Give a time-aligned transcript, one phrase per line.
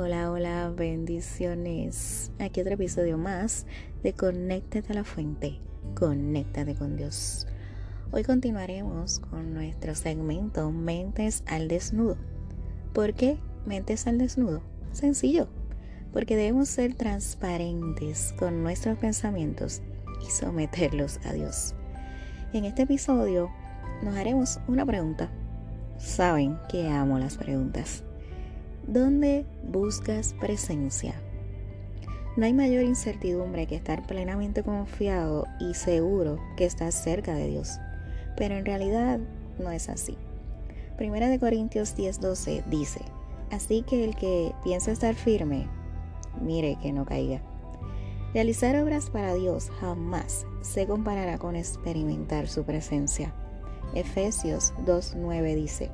[0.00, 2.30] Hola, hola, bendiciones.
[2.38, 3.66] Aquí otro episodio más
[4.04, 5.58] de Conéctate a la Fuente,
[5.96, 7.48] Conéctate con Dios.
[8.12, 12.16] Hoy continuaremos con nuestro segmento Mentes al Desnudo.
[12.92, 14.62] ¿Por qué Mentes al Desnudo?
[14.92, 15.48] Sencillo,
[16.12, 19.82] porque debemos ser transparentes con nuestros pensamientos
[20.24, 21.74] y someterlos a Dios.
[22.52, 23.50] En este episodio
[24.04, 25.28] nos haremos una pregunta.
[25.98, 28.04] Saben que amo las preguntas.
[28.88, 31.12] ¿Dónde buscas presencia?
[32.38, 37.78] No hay mayor incertidumbre que estar plenamente confiado y seguro que estás cerca de Dios.
[38.38, 39.20] Pero en realidad
[39.58, 40.16] no es así.
[40.96, 43.02] Primera de Corintios 10:12 dice,
[43.50, 45.68] así que el que piensa estar firme,
[46.40, 47.42] mire que no caiga.
[48.32, 53.34] Realizar obras para Dios jamás se comparará con experimentar su presencia.
[53.94, 55.90] Efesios 2:9 dice,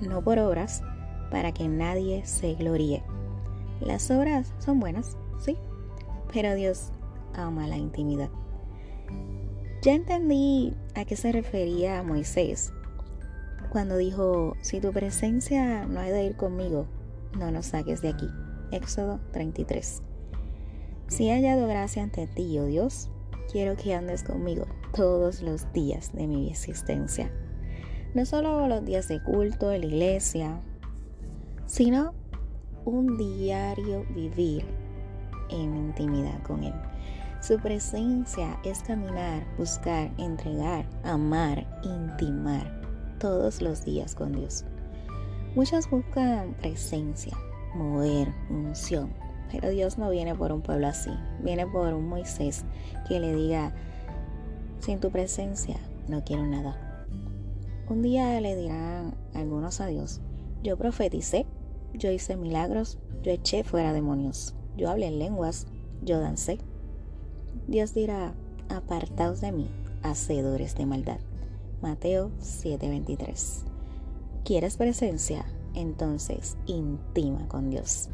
[0.00, 0.80] no por obras,
[1.34, 3.02] para que nadie se gloríe.
[3.80, 5.56] Las obras son buenas, sí,
[6.32, 6.92] pero Dios
[7.34, 8.30] ama la intimidad.
[9.82, 12.72] Ya entendí a qué se refería Moisés
[13.72, 16.86] cuando dijo, si tu presencia no ha de ir conmigo,
[17.36, 18.28] no nos saques de aquí.
[18.70, 20.04] Éxodo 33.
[21.08, 23.10] Si he hallado gracia ante ti, oh Dios,
[23.50, 27.32] quiero que andes conmigo todos los días de mi existencia.
[28.14, 30.60] No solo los días de culto en la iglesia,
[31.74, 32.14] sino
[32.84, 34.64] un diario vivir
[35.50, 36.72] en intimidad con Él.
[37.40, 42.80] Su presencia es caminar, buscar, entregar, amar, intimar
[43.18, 44.64] todos los días con Dios.
[45.56, 47.36] Muchos buscan presencia,
[47.74, 49.12] mover, unción,
[49.50, 51.10] pero Dios no viene por un pueblo así,
[51.42, 52.64] viene por un Moisés
[53.08, 53.74] que le diga,
[54.78, 55.74] sin tu presencia
[56.06, 57.04] no quiero nada.
[57.88, 60.20] Un día le dirán algunos a Dios,
[60.62, 61.46] yo profeticé,
[61.94, 65.66] yo hice milagros, yo eché fuera demonios, yo hablé en lenguas,
[66.02, 66.58] yo dancé.
[67.66, 68.34] Dios dirá,
[68.68, 69.70] apartaos de mí,
[70.02, 71.20] hacedores de maldad.
[71.80, 73.64] Mateo 7:23.
[74.44, 75.46] ¿Quieres presencia?
[75.74, 78.08] Entonces intima con Dios.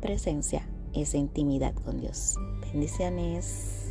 [0.00, 2.36] Presencia es intimidad con Dios.
[2.72, 3.81] Bendiciones.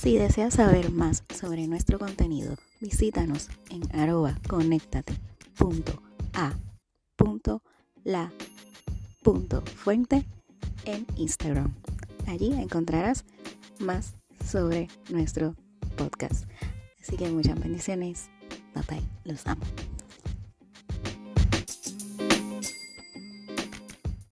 [0.00, 4.34] Si deseas saber más sobre nuestro contenido, visítanos en arroba
[9.60, 10.24] fuente
[10.86, 11.74] en Instagram.
[12.26, 13.26] Allí encontrarás
[13.78, 15.54] más sobre nuestro
[15.98, 16.46] podcast.
[17.02, 18.30] Así que muchas bendiciones.
[18.74, 19.08] Bye bye.
[19.24, 19.66] Los amo.